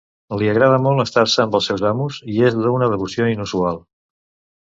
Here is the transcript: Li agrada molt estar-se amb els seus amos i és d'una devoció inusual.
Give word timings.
Li 0.41 0.47
agrada 0.51 0.77
molt 0.85 1.01
estar-se 1.03 1.43
amb 1.43 1.57
els 1.59 1.67
seus 1.71 1.83
amos 1.89 2.17
i 2.37 2.39
és 2.47 2.57
d'una 2.63 2.89
devoció 2.95 3.29
inusual. 3.35 3.79